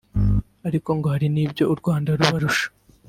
ariko 0.67 0.89
ngo 0.97 1.07
hari 1.13 1.27
n’ibyo 1.33 1.63
u 1.73 1.75
Rwanda 1.79 2.09
rubarusha 2.19 2.67